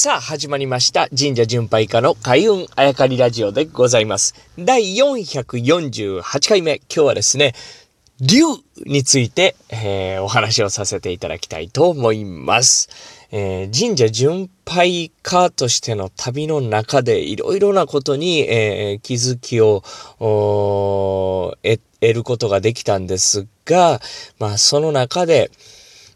[0.00, 1.08] さあ、始まりました。
[1.08, 4.36] 神社巡拝家の開運あやかりラジオでございます。
[4.56, 6.76] 第448回目。
[6.76, 7.52] 今日はですね、
[8.20, 8.44] 竜
[8.86, 12.88] について、えー、お話をさせていただきたいと思います。
[13.32, 19.82] えー、神社巡拝家としての旅の中でいろいろなことに、えー、気づきを
[21.60, 24.00] 得ることができたんですが、
[24.38, 25.50] まあその中で、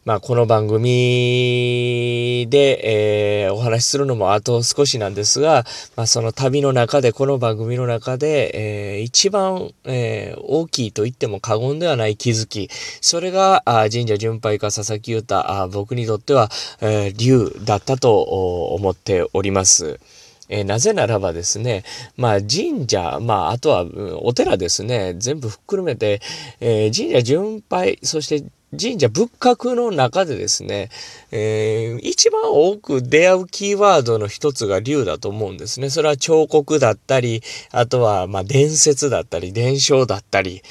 [0.05, 12.69] まあ、この番組で、えー、お話しするのもあと少しなんですが、まあ、その旅の中で、この番組の中で、えー、一番、えー、大きいと言っても過言ではない気づき、
[13.01, 20.01] それが、あ神社巡拝家佐々木優太、あ僕にとっては、えー、竜だったと思っております。
[20.49, 21.85] えー、なぜならばですね、
[22.17, 23.87] まあ神社、まああとは
[24.21, 26.21] お寺ですね、全部含めて、
[26.59, 28.45] えー、神社巡拝、そして
[28.79, 30.89] 神社仏閣の中でですね、
[31.31, 35.91] えー、一番多く出会うキーワードの一つが竜だと思うんですね。
[35.91, 40.63] それは彫刻だったり、あとはま伝説だったり、伝承だったり、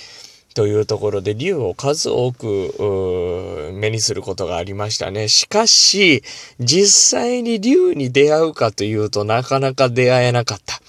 [0.53, 5.29] というところで竜を数多く目にすることがありましたね。
[5.29, 6.23] しかし、
[6.59, 10.80] 実際に竜に出会うかというとなかなか出会えなかった。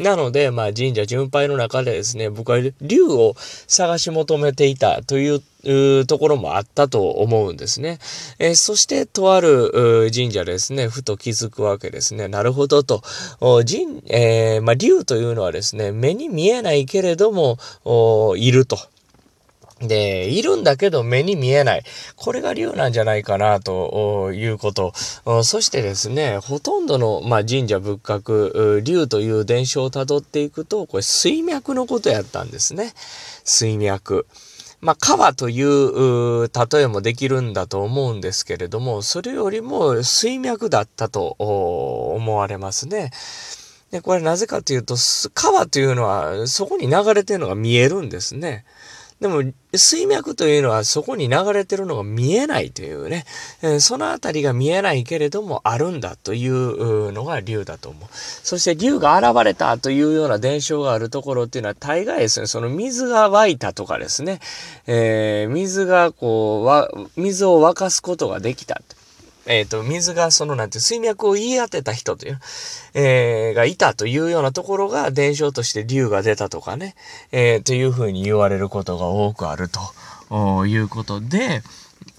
[0.00, 7.98] なので、まあ神社巡拝の中でですね、僕は竜を探し求めていたというところもあったと思うんですね。
[8.38, 12.28] えー、そして、とある神社ですね、ふと気づくわけですね。
[12.28, 13.02] なるほどと。
[13.40, 17.58] 神えー、まあ、竜というのはですね、目に見えないけれども、
[18.36, 18.78] いると。
[19.80, 21.82] で、いるんだけど目に見えない。
[22.16, 24.92] これが竜なんじゃないかなということ。
[25.42, 32.92] そしてですね、ほとんどの、まあ、神社仏閣、竜という伝承をたどっていくと、これ水脈のことやったんですね。
[33.44, 34.26] 水脈。
[34.82, 43.10] まあ、川という例えもできるんだと思うんですけれども、それよりも水脈だったと思われますね。
[43.90, 44.96] で、これなぜかというと、
[45.34, 48.64] 川というのはそこに流れてるのが見えるんですね。
[49.20, 49.42] でも、
[49.74, 53.26] 水脈というのはそこに流れてるのが見えないというね、
[53.62, 58.08] えー、そのあたりが見えないけれどもあるんだというのが竜だと思う。
[58.10, 64.40] そして竜が現れたというような伝承があるところっていうのは大概ですね、その水が湧いたとかですね、
[64.86, 68.80] えー、水がこう、水を沸かすことができた。
[69.50, 72.38] えっ、ー、と、水がそのなんて水脈を言い当てた人という、
[72.94, 76.94] えー、がいたというようなところが伝承として竜が出たとかね、
[77.32, 81.62] えー、というふうに言われることが多くあるということで、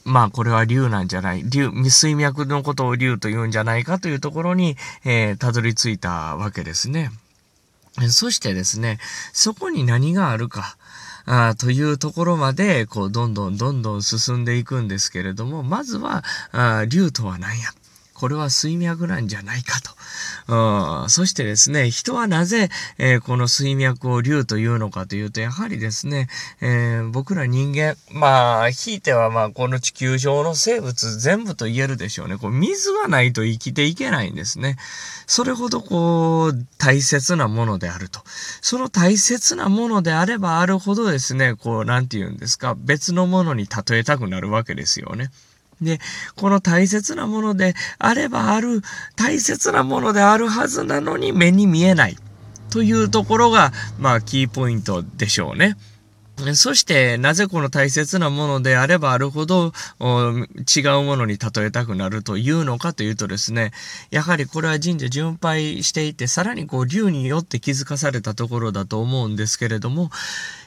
[0.03, 4.75] まあこれは竜なんじゃない、竜、水脈のことを竜と言うんじゃないかというところに、
[5.05, 7.11] えー、たどり着いたわけですね。
[8.09, 8.99] そしてですね、
[9.31, 10.75] そこに何があるか。
[11.33, 17.69] あというところまで、こう、どんどんどんどん進んでいくんですけれども、まずは、あ竜とは何や
[18.21, 19.89] これは水脈なんじゃないかと。
[21.03, 26.27] うん、そしてですね、人はなぜ、えー、この水脈を竜というのかというと、やはりですね、
[26.61, 32.37] えー、僕ら人間、まあ、ひいてはまあ、この地球上の生物全部と言えるでしょうね。
[32.37, 34.77] こう水がないと生きていけないんですね。
[35.25, 38.21] それほどこう、大切なものであると。
[38.61, 45.31] その大切なものであればあるほどですね、こう、なんて言うんですか、別のものに例えたくなるわけですよね。
[45.81, 45.99] で、
[46.35, 48.81] この大切なものであればある、
[49.15, 52.17] 大切なものであるはずなのに目に見えない。
[52.71, 55.75] というところが、まあ、キーポイントでしょうね。
[56.55, 63.71] そして、なぜこの大切なものであればあるほど、違うものに例えたくなるというのかというとですね、
[64.09, 70.09] やはりこれは神社巡拝していて、さらにこう、竜によって気づかされたところだと思うんですけれども、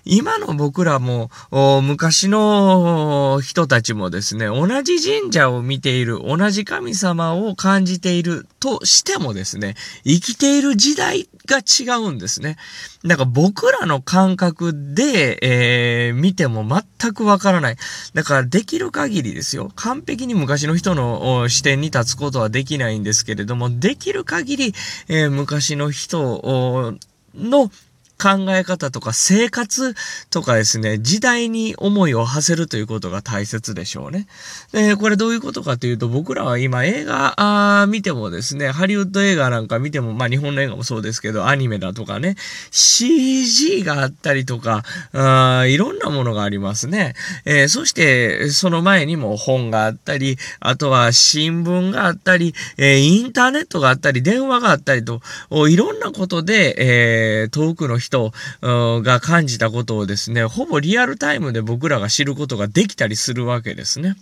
[0.05, 12.57] 今の僕らも、昔の人たちもですね、同じ神社を見ている、同じ神様を感じているとしてもですね、生きている時代が違うんですね。
[13.05, 17.77] だから僕らの感覚で、えー、見ても全くわからない。
[18.15, 19.71] だからできる限りですよ。
[19.75, 24.75] 完璧に昔の人の視点に立つことはできないんですけれども、できる限り、
[25.09, 26.99] えー、昔の人
[27.35, 27.71] の
[28.19, 29.95] 考え方とか生活
[30.31, 34.27] とかですね、時代に思いを馳せるということが大切でしょうね。
[34.73, 42.37] で、これどういうことかというと、僕らは今映画見てもですね、ハリウッド映画なんか見ても、まあ日本の映画もそうですけど、アニメだとかね、
[42.71, 47.15] CG があったりとか、あいろんなものがありますね。
[47.45, 55.21] えー、そして、その前にも本があったり、あとは新聞があったり、えー、インターネットがあったり、電話があったりと、
[55.69, 64.17] いろんなことで、えー、遠くの人人が感じたことをですね、ほぼリアルタイムで僕らが知ることができたりするわけですね。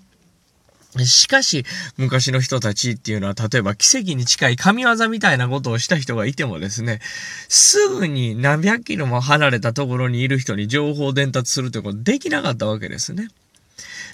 [0.99, 1.65] しかし、
[1.97, 7.01] 昔の人たちっていうのは、例えば奇跡に近い神業みたいなことをした人がいてもですね、
[7.49, 13.29] すぐに何百キロも離れたところにいる人に情報を伝達するということできなかったわけですね。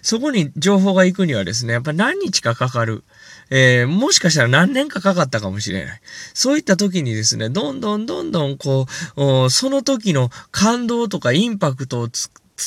[0.03, 3.05] そこに情報が行くにはですね、やっぱ何日かかかる。
[3.51, 6.01] えー、もしかしたら何年かかかったかもしれない。
[6.35, 8.87] そういった時にですね、どんどんどんどんこ
[9.17, 12.09] う、その時の感動とかインパクトを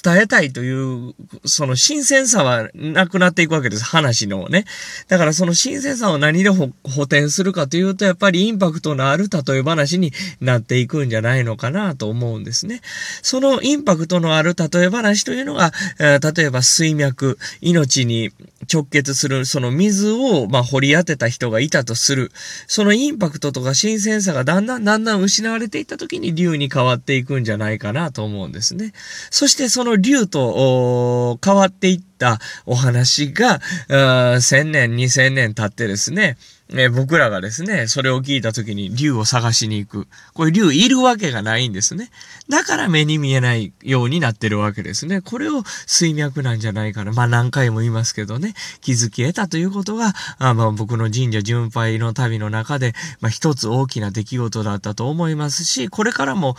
[0.03, 3.83] 伝えたいという、その新鮮さはなくなっていくわけです。
[3.83, 4.63] 話のね。
[5.09, 12.81] だからその新鮮さを何で補填するかというと、やっぱりインパクトのある例え話になっていくんじゃないのかなと思うんですね。
[13.21, 18.31] そのインパクトのある例え話というのが、え、例えば水脈、命に
[18.71, 22.31] 直結する、その水を、まあ、掘り当てた人がいたとする。
[22.67, 28.93] そのインパクトとか新鮮さがだんだんだんだん失われていった時に竜に変わっていくんじゃないかなと思うんですね。
[29.29, 33.59] そしてその竜と変わっていったお話が、
[33.89, 36.37] 1000年、2000年経ってですね、
[36.73, 40.07] えー、僕らがですね、それを聞いた時に竜を探しに行く。
[40.33, 42.09] これ竜いるわけがないんですね。
[42.47, 45.19] だから目に見えないようになってるわけですね。
[45.21, 47.11] これを水脈なんじゃないかな。
[47.11, 56.55] まあ何回も言いますけどね、気づき得たということが、あまあ僕の神社巡拝の旅の中で、まあ一つ大きな出来事だったと思いますし、これからも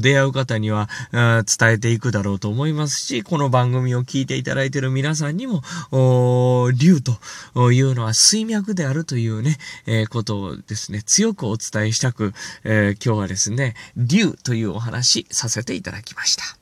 [0.00, 5.62] 出会う方には伝えていくだろうと思いますし、この番組を聞いていただいている皆さんにも、
[6.72, 9.56] 竜というのは水脈であるといういうね、
[9.86, 12.32] えー、ことをですね、強くお伝えしたく、
[12.64, 16.59] えー、今日はですね、竜というお話させていただきました。